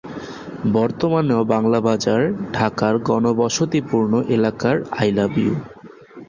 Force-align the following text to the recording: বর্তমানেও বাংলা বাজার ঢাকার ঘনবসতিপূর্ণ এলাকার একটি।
বর্তমানেও 0.73 1.41
বাংলা 1.45 1.79
বাজার 1.81 2.21
ঢাকার 2.53 2.93
ঘনবসতিপূর্ণ 3.07 4.13
এলাকার 4.35 4.75
একটি। 4.99 5.45